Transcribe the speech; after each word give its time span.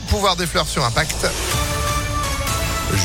pouvoir 0.00 0.36
des 0.36 0.46
fleurs 0.46 0.66
sur 0.66 0.84
Impact. 0.84 1.26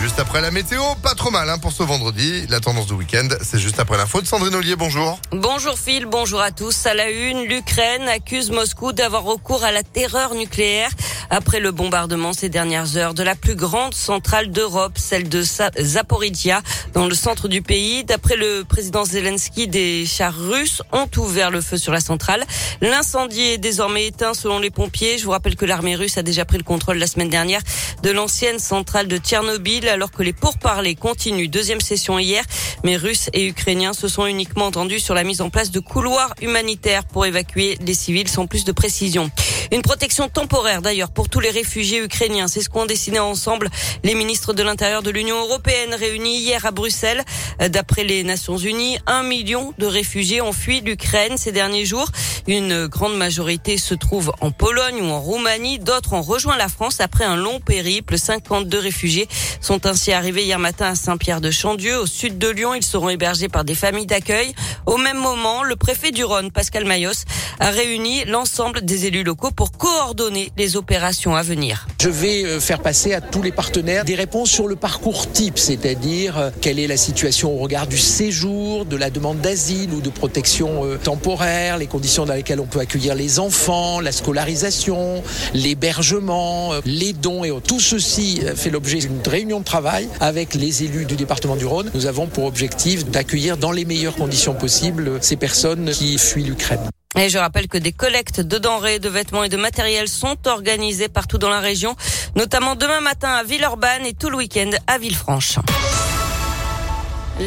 Juste 0.00 0.20
après 0.20 0.40
la 0.40 0.50
météo, 0.50 0.80
pas 1.02 1.14
trop 1.14 1.30
mal 1.30 1.50
hein, 1.50 1.58
pour 1.58 1.72
ce 1.72 1.82
vendredi. 1.82 2.46
La 2.48 2.60
tendance 2.60 2.86
du 2.86 2.92
week-end, 2.92 3.28
c'est 3.42 3.58
juste 3.58 3.80
après 3.80 3.96
l'info 3.96 4.20
de 4.20 4.26
Sandrine 4.26 4.54
Ollier. 4.54 4.76
Bonjour. 4.76 5.18
Bonjour 5.32 5.76
Phil, 5.76 6.06
bonjour 6.06 6.40
à 6.40 6.52
tous. 6.52 6.86
À 6.86 6.94
la 6.94 7.10
une, 7.10 7.44
l'Ukraine 7.44 8.08
accuse 8.08 8.50
Moscou 8.50 8.92
d'avoir 8.92 9.24
recours 9.24 9.64
à 9.64 9.72
la 9.72 9.82
terreur 9.82 10.34
nucléaire 10.34 10.90
après 11.32 11.60
le 11.60 11.72
bombardement 11.72 12.34
ces 12.34 12.50
dernières 12.50 12.98
heures 12.98 13.14
de 13.14 13.22
la 13.22 13.34
plus 13.34 13.54
grande 13.54 13.94
centrale 13.94 14.50
d'Europe, 14.50 14.92
celle 14.96 15.30
de 15.30 15.42
Zaporizhia, 15.80 16.60
dans 16.92 17.06
le 17.06 17.14
centre 17.14 17.48
du 17.48 17.62
pays. 17.62 18.04
D'après 18.04 18.36
le 18.36 18.64
président 18.64 19.06
Zelensky, 19.06 19.66
des 19.66 20.04
chars 20.04 20.36
russes 20.36 20.82
ont 20.92 21.08
ouvert 21.16 21.50
le 21.50 21.62
feu 21.62 21.78
sur 21.78 21.90
la 21.90 22.00
centrale. 22.00 22.44
L'incendie 22.82 23.52
est 23.52 23.58
désormais 23.58 24.08
éteint 24.08 24.34
selon 24.34 24.58
les 24.58 24.70
pompiers. 24.70 25.16
Je 25.16 25.24
vous 25.24 25.30
rappelle 25.30 25.56
que 25.56 25.64
l'armée 25.64 25.96
russe 25.96 26.18
a 26.18 26.22
déjà 26.22 26.44
pris 26.44 26.58
le 26.58 26.64
contrôle 26.64 26.98
la 26.98 27.06
semaine 27.06 27.30
dernière 27.30 27.62
de 28.02 28.10
l'ancienne 28.10 28.58
centrale 28.58 29.08
de 29.08 29.16
Tchernobyl 29.16 29.88
alors 29.88 30.10
que 30.10 30.22
les 30.22 30.34
pourparlers 30.34 30.96
continuent. 30.96 31.48
Deuxième 31.48 31.80
session 31.80 32.18
hier, 32.18 32.44
mais 32.84 32.96
Russes 32.96 33.30
et 33.32 33.46
Ukrainiens 33.46 33.94
se 33.94 34.06
sont 34.06 34.26
uniquement 34.26 34.66
entendus 34.66 35.00
sur 35.00 35.14
la 35.14 35.24
mise 35.24 35.40
en 35.40 35.48
place 35.48 35.70
de 35.70 35.80
couloirs 35.80 36.34
humanitaires 36.42 37.04
pour 37.06 37.24
évacuer 37.24 37.78
les 37.80 37.94
civils 37.94 38.28
sans 38.28 38.46
plus 38.46 38.64
de 38.64 38.72
précision. 38.72 39.30
Une 39.72 39.80
protection 39.80 40.28
temporaire 40.28 40.82
d'ailleurs 40.82 41.10
pour 41.10 41.30
tous 41.30 41.40
les 41.40 41.48
réfugiés 41.48 42.04
ukrainiens. 42.04 42.46
C'est 42.46 42.60
ce 42.60 42.68
qu'ont 42.68 42.84
décidé 42.84 43.18
ensemble 43.18 43.70
les 44.04 44.14
ministres 44.14 44.52
de 44.52 44.62
l'Intérieur 44.62 45.02
de 45.02 45.10
l'Union 45.10 45.40
européenne 45.40 45.94
réunis 45.94 46.40
hier 46.40 46.66
à 46.66 46.72
Bruxelles. 46.72 47.24
D'après 47.70 48.04
les 48.04 48.22
Nations 48.22 48.58
Unies, 48.58 48.98
un 49.06 49.22
million 49.22 49.72
de 49.78 49.86
réfugiés 49.86 50.42
ont 50.42 50.52
fui 50.52 50.82
l'Ukraine 50.82 51.38
ces 51.38 51.52
derniers 51.52 51.86
jours. 51.86 52.10
Une 52.46 52.86
grande 52.86 53.16
majorité 53.16 53.78
se 53.78 53.94
trouve 53.94 54.30
en 54.42 54.50
Pologne 54.50 55.00
ou 55.00 55.06
en 55.06 55.20
Roumanie. 55.20 55.78
D'autres 55.78 56.12
ont 56.12 56.20
rejoint 56.20 56.58
la 56.58 56.68
France 56.68 57.00
après 57.00 57.24
un 57.24 57.36
long 57.36 57.58
périple. 57.58 58.18
52 58.18 58.78
réfugiés 58.78 59.26
sont 59.62 59.86
ainsi 59.86 60.12
arrivés 60.12 60.44
hier 60.44 60.58
matin 60.58 60.88
à 60.88 60.94
Saint-Pierre-de-Chandieu, 60.94 61.98
au 61.98 62.06
sud 62.06 62.36
de 62.36 62.48
Lyon. 62.48 62.74
Ils 62.74 62.84
seront 62.84 63.08
hébergés 63.08 63.48
par 63.48 63.64
des 63.64 63.74
familles 63.74 64.04
d'accueil. 64.04 64.54
Au 64.84 64.98
même 64.98 65.18
moment, 65.18 65.62
le 65.62 65.76
préfet 65.76 66.10
du 66.10 66.24
Rhône, 66.24 66.50
Pascal 66.50 66.84
Mayos, 66.84 67.24
a 67.58 67.70
réuni 67.70 68.24
l'ensemble 68.26 68.84
des 68.84 69.06
élus 69.06 69.22
locaux 69.22 69.50
coordonner 69.70 70.50
les 70.56 70.76
opérations 70.76 71.34
à 71.34 71.42
venir. 71.42 71.86
Je 72.00 72.08
vais 72.08 72.44
euh, 72.44 72.60
faire 72.60 72.80
passer 72.80 73.14
à 73.14 73.20
tous 73.20 73.42
les 73.42 73.52
partenaires 73.52 74.04
des 74.04 74.14
réponses 74.14 74.50
sur 74.50 74.66
le 74.66 74.76
parcours 74.76 75.30
type, 75.30 75.58
c'est-à-dire 75.58 76.38
euh, 76.38 76.50
quelle 76.60 76.78
est 76.78 76.86
la 76.86 76.96
situation 76.96 77.54
au 77.54 77.58
regard 77.58 77.86
du 77.86 77.98
séjour, 77.98 78.84
de 78.84 78.96
la 78.96 79.10
demande 79.10 79.40
d'asile 79.40 79.92
ou 79.92 80.00
de 80.00 80.10
protection 80.10 80.84
euh, 80.84 80.96
temporaire, 80.96 81.78
les 81.78 81.86
conditions 81.86 82.24
dans 82.24 82.34
lesquelles 82.34 82.60
on 82.60 82.66
peut 82.66 82.80
accueillir 82.80 83.14
les 83.14 83.38
enfants, 83.38 84.00
la 84.00 84.12
scolarisation, 84.12 85.22
l'hébergement, 85.54 86.72
les 86.84 87.12
dons 87.12 87.44
et 87.44 87.52
tout 87.66 87.80
ceci 87.80 88.40
fait 88.56 88.70
l'objet 88.70 88.98
d'une 88.98 89.20
réunion 89.24 89.60
de 89.60 89.64
travail 89.64 90.08
avec 90.20 90.54
les 90.54 90.84
élus 90.84 91.04
du 91.04 91.16
département 91.16 91.56
du 91.56 91.66
Rhône. 91.66 91.90
Nous 91.94 92.06
avons 92.06 92.26
pour 92.26 92.44
objectif 92.44 93.04
d'accueillir 93.06 93.56
dans 93.56 93.72
les 93.72 93.84
meilleures 93.84 94.16
conditions 94.16 94.54
possibles 94.54 95.18
ces 95.20 95.36
personnes 95.36 95.90
qui 95.90 96.18
fuient 96.18 96.44
l'Ukraine. 96.44 96.80
Et 97.16 97.28
je 97.28 97.38
rappelle 97.38 97.68
que 97.68 97.78
des 97.78 97.92
collectes 97.92 98.40
de 98.40 98.58
denrées, 98.58 98.98
de 98.98 99.08
vêtements 99.08 99.44
et 99.44 99.50
de 99.50 99.56
matériel 99.56 100.08
sont 100.08 100.36
organisées 100.46 101.08
partout 101.08 101.38
dans 101.38 101.50
la 101.50 101.60
région, 101.60 101.94
notamment 102.36 102.74
demain 102.74 103.00
matin 103.00 103.30
à 103.32 103.42
Villeurbanne 103.44 104.06
et 104.06 104.14
tout 104.14 104.30
le 104.30 104.38
week-end 104.38 104.70
à 104.86 104.98
Villefranche. 104.98 105.58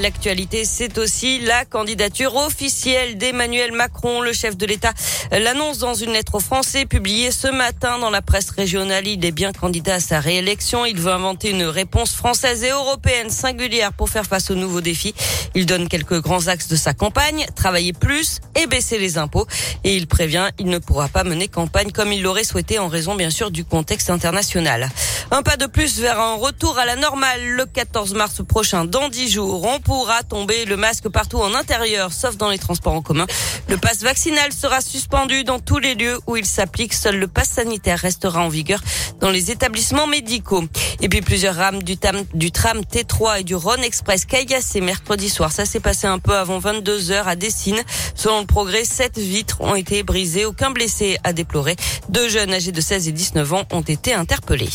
L'actualité, 0.01 0.65
c'est 0.65 0.97
aussi 0.97 1.39
la 1.39 1.63
candidature 1.63 2.35
officielle 2.35 3.17
d'Emmanuel 3.17 3.71
Macron. 3.71 4.19
Le 4.19 4.33
chef 4.33 4.57
de 4.57 4.65
l'État 4.65 4.91
l'annonce 5.31 5.77
dans 5.77 5.93
une 5.93 6.11
lettre 6.11 6.35
aux 6.35 6.39
Français 6.41 6.85
publiée 6.85 7.31
ce 7.31 7.47
matin 7.47 7.97
dans 7.99 8.09
la 8.09 8.21
presse 8.21 8.49
régionale. 8.49 9.07
Il 9.07 9.23
est 9.25 9.31
bien 9.31 9.53
candidat 9.53 9.95
à 9.95 9.99
sa 9.99 10.19
réélection. 10.19 10.85
Il 10.85 10.99
veut 10.99 11.11
inventer 11.11 11.51
une 11.51 11.63
réponse 11.63 12.13
française 12.13 12.63
et 12.63 12.71
européenne 12.71 13.29
singulière 13.29 13.93
pour 13.93 14.09
faire 14.09 14.25
face 14.25 14.51
aux 14.51 14.55
nouveaux 14.55 14.81
défis. 14.81 15.15
Il 15.53 15.65
donne 15.65 15.87
quelques 15.87 16.21
grands 16.21 16.47
axes 16.47 16.67
de 16.67 16.75
sa 16.75 16.93
campagne, 16.93 17.45
travailler 17.55 17.93
plus 17.93 18.41
et 18.55 18.67
baisser 18.67 18.97
les 18.97 19.17
impôts. 19.17 19.47
Et 19.85 19.95
il 19.95 20.07
prévient, 20.07 20.49
il 20.59 20.67
ne 20.67 20.79
pourra 20.79 21.07
pas 21.07 21.23
mener 21.23 21.47
campagne 21.47 21.91
comme 21.91 22.11
il 22.11 22.21
l'aurait 22.21 22.43
souhaité 22.43 22.79
en 22.79 22.89
raison 22.89 23.15
bien 23.15 23.29
sûr 23.29 23.49
du 23.49 23.63
contexte 23.63 24.09
international. 24.09 24.89
Un 25.31 25.41
pas 25.41 25.57
de 25.57 25.65
plus 25.65 25.99
vers 25.99 26.19
un 26.19 26.35
retour 26.35 26.77
à 26.77 26.85
la 26.85 26.95
normale 26.95 27.41
le 27.43 27.65
14 27.65 28.13
mars 28.13 28.41
prochain, 28.45 28.85
dans 28.85 29.09
10 29.09 29.31
jours. 29.31 29.65
Pourra 29.85 30.23
tomber 30.23 30.65
le 30.65 30.77
masque 30.77 31.09
partout 31.09 31.37
en 31.37 31.53
intérieur, 31.53 32.11
sauf 32.11 32.37
dans 32.37 32.49
les 32.49 32.57
transports 32.57 32.93
en 32.93 33.03
commun. 33.03 33.27
Le 33.69 33.77
passe 33.77 34.01
vaccinal 34.01 34.51
sera 34.51 34.81
suspendu 34.81 35.43
dans 35.43 35.59
tous 35.59 35.77
les 35.77 35.93
lieux 35.93 36.19
où 36.25 36.35
il 36.35 36.45
s'applique. 36.45 36.93
Seul 36.93 37.17
le 37.17 37.27
passe 37.27 37.49
sanitaire 37.49 37.99
restera 37.99 38.41
en 38.41 38.49
vigueur 38.49 38.81
dans 39.21 39.29
les 39.29 39.51
établissements 39.51 40.07
médicaux. 40.07 40.63
Et 41.01 41.07
puis 41.07 41.21
plusieurs 41.21 41.55
rames 41.55 41.83
du, 41.83 41.97
tram 41.97 42.81
T3 42.81 43.41
et 43.41 43.43
du 43.43 43.53
Rhône 43.53 43.83
Express 43.83 44.25
caillassé 44.25 44.81
mercredi 44.81 45.29
soir. 45.29 45.51
Ça 45.51 45.65
s'est 45.65 45.79
passé 45.79 46.07
un 46.07 46.19
peu 46.19 46.35
avant 46.35 46.57
22 46.57 47.11
heures 47.11 47.27
à 47.27 47.35
Dessine. 47.35 47.81
Selon 48.15 48.39
le 48.41 48.47
progrès, 48.47 48.85
sept 48.85 49.19
vitres 49.19 49.61
ont 49.61 49.75
été 49.75 50.01
brisées. 50.01 50.45
Aucun 50.45 50.71
blessé 50.71 51.17
à 51.23 51.31
déplorer. 51.31 51.75
Deux 52.09 52.27
jeunes 52.27 52.53
âgés 52.53 52.71
de 52.71 52.81
16 52.81 53.07
et 53.07 53.11
19 53.11 53.53
ans 53.53 53.63
ont 53.71 53.81
été 53.81 54.15
interpellés. 54.15 54.69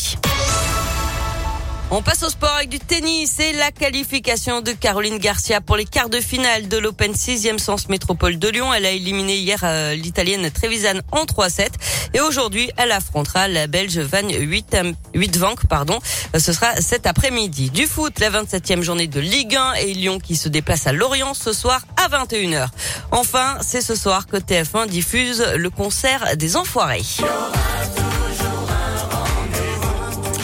On 1.93 2.01
passe 2.01 2.23
au 2.23 2.29
sport 2.29 2.53
avec 2.55 2.69
du 2.69 2.79
tennis 2.79 3.37
et 3.39 3.51
la 3.51 3.69
qualification 3.69 4.61
de 4.61 4.71
Caroline 4.71 5.17
Garcia 5.17 5.59
pour 5.59 5.75
les 5.75 5.83
quarts 5.83 6.07
de 6.07 6.21
finale 6.21 6.69
de 6.69 6.77
l'Open 6.77 7.11
6e 7.11 7.57
Sens 7.57 7.89
Métropole 7.89 8.39
de 8.39 8.47
Lyon. 8.47 8.73
Elle 8.73 8.85
a 8.85 8.91
éliminé 8.91 9.35
hier 9.35 9.59
euh, 9.65 9.93
l'Italienne 9.93 10.49
Trevisan 10.51 11.01
en 11.11 11.25
3-7 11.25 11.67
et 12.13 12.21
aujourd'hui 12.21 12.71
elle 12.77 12.93
affrontera 12.93 13.49
la 13.49 13.67
Belge 13.67 13.99
Van 13.99 14.25
8 14.25 15.37
Vank, 15.37 15.67
pardon. 15.67 15.99
Euh, 16.33 16.39
ce 16.39 16.53
sera 16.53 16.77
cet 16.77 17.05
après-midi. 17.07 17.71
Du 17.71 17.87
foot, 17.87 18.19
la 18.19 18.29
27e 18.29 18.83
journée 18.83 19.07
de 19.07 19.19
Ligue 19.19 19.57
1 19.57 19.73
et 19.73 19.93
Lyon 19.93 20.19
qui 20.19 20.37
se 20.37 20.47
déplace 20.47 20.87
à 20.87 20.93
Lorient 20.93 21.33
ce 21.33 21.51
soir 21.51 21.81
à 21.97 22.07
21h. 22.07 22.69
Enfin, 23.11 23.57
c'est 23.59 23.81
ce 23.81 23.95
soir 23.95 24.27
que 24.27 24.37
TF1 24.37 24.87
diffuse 24.87 25.45
le 25.57 25.69
concert 25.69 26.37
des 26.37 26.55
Enfoirés. 26.55 27.03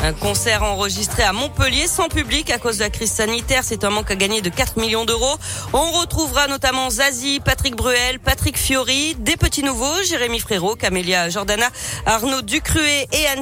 Un 0.04 0.14
concert 0.14 0.62
enregistré 0.62 1.24
à 1.24 1.34
Montpellier 1.34 1.88
sans 1.88 2.08
public 2.08 2.52
à 2.52 2.60
cause 2.60 2.78
de 2.78 2.84
la 2.84 2.92
crise 2.92 3.12
sanitaire. 3.12 3.64
C'est 3.64 3.84
un 3.84 3.90
manque 3.90 4.12
à 4.12 4.16
gagner 4.16 4.42
de 4.42 4.50
4 4.50 4.78
millions 4.78 5.06
d'euros. 5.06 5.36
On 5.74 5.92
retrouvera 5.92 6.48
notamment 6.48 6.90
Zazie, 6.92 7.40
Patrick 7.40 7.76
Bruel, 7.76 8.20
Patrick 8.20 8.58
Fiori, 8.58 9.16
des 9.16 9.38
petits 9.38 9.64
nouveaux, 9.64 10.04
Jérémy 10.04 10.40
Frérot, 10.40 10.76
Camélia 10.76 11.30
Jordana, 11.30 11.68
Arnaud 12.06 12.44
Ducruet 12.44 13.08
et 13.12 13.26
Anne 13.28 13.42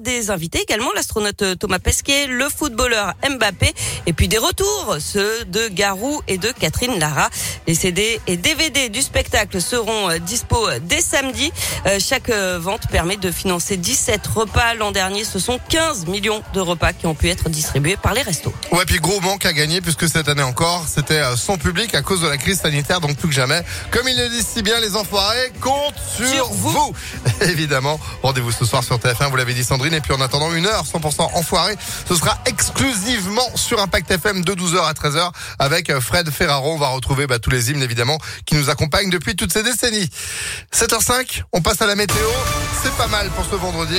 Des 0.00 0.30
invités 0.30 0.60
également, 0.60 0.90
l'astronaute 0.94 1.58
Thomas 1.60 1.78
Pesquet, 1.78 2.26
le 2.26 2.48
footballeur 2.48 3.14
Mbappé 3.22 3.72
et 4.06 4.12
puis 4.12 4.26
des 4.26 4.38
retours, 4.38 4.96
ceux 4.98 5.44
de 5.44 5.68
Garou 5.68 6.20
et 6.26 6.36
de 6.36 6.50
Catherine 6.50 6.98
Lara. 6.98 7.30
Les 7.68 7.74
CD 7.74 8.20
et 8.26 8.36
DVD 8.36 8.88
du 8.88 9.02
spectacle 9.02 9.60
seront 9.60 10.10
euh, 10.10 10.18
dispo 10.18 10.68
dès 10.82 11.00
samedi. 11.00 11.52
Euh, 11.86 11.98
chaque 12.00 12.30
euh, 12.30 12.58
vente 12.60 12.88
permet 12.88 13.16
de 13.16 13.30
financer 13.30 13.76
17 13.76 14.26
repas. 14.26 14.74
L'an 14.74 14.90
dernier, 14.90 15.22
ce 15.24 15.38
sont 15.38 15.58
15 15.68 15.75
millions 16.06 16.42
de 16.54 16.60
repas 16.60 16.92
qui 16.92 17.06
ont 17.06 17.14
pu 17.14 17.28
être 17.28 17.48
distribués 17.48 17.96
par 17.96 18.14
les 18.14 18.22
restos. 18.22 18.52
Ouais, 18.72 18.84
puis 18.86 18.98
gros 18.98 19.20
manque 19.20 19.44
à 19.44 19.52
gagner 19.52 19.80
puisque 19.80 20.08
cette 20.08 20.28
année 20.28 20.42
encore, 20.42 20.84
c'était 20.88 21.18
euh, 21.18 21.36
son 21.36 21.58
public 21.58 21.94
à 21.94 22.02
cause 22.02 22.22
de 22.22 22.28
la 22.28 22.36
crise 22.36 22.60
sanitaire, 22.60 23.00
donc 23.00 23.16
plus 23.16 23.28
que 23.28 23.34
jamais. 23.34 23.62
Comme 23.90 24.08
ils 24.08 24.16
le 24.16 24.28
disent 24.28 24.46
si 24.46 24.62
bien, 24.62 24.80
les 24.80 24.96
enfoirés 24.96 25.52
comptent 25.60 26.00
sur, 26.16 26.48
vous. 26.48 26.94
Évidemment, 27.42 28.00
rendez-vous 28.22 28.52
ce 28.52 28.64
soir 28.64 28.82
sur 28.84 28.98
TF1, 28.98 29.28
vous 29.28 29.36
l'avez 29.36 29.54
dit 29.54 29.64
Sandrine, 29.64 29.94
et 29.94 30.00
puis 30.00 30.12
en 30.12 30.20
attendant 30.20 30.52
une 30.52 30.66
heure 30.66 30.84
100% 30.84 31.34
enfoiré, 31.34 31.76
ce 32.08 32.14
sera 32.14 32.38
exclusivement 32.46 33.48
sur 33.54 33.80
Impact 33.80 34.10
FM 34.10 34.44
de 34.44 34.54
12h 34.54 34.82
à 34.82 34.92
13h 34.92 35.30
avec 35.58 35.90
euh, 35.90 36.00
Fred 36.00 36.30
Ferraro. 36.30 36.72
On 36.74 36.78
va 36.78 36.88
retrouver 36.88 37.26
bah, 37.26 37.38
tous 37.38 37.50
les 37.50 37.70
hymnes 37.70 37.82
évidemment 37.82 38.18
qui 38.46 38.54
nous 38.56 38.70
accompagnent 38.70 39.10
depuis 39.10 39.36
toutes 39.36 39.52
ces 39.52 39.62
décennies. 39.62 40.08
7h05, 40.72 41.42
on 41.52 41.60
passe 41.60 41.82
à 41.82 41.86
la 41.86 41.96
météo. 41.96 42.16
C'est 42.82 42.94
pas 42.96 43.08
mal 43.08 43.28
pour 43.30 43.44
ce 43.44 43.56
vendredi. 43.56 43.98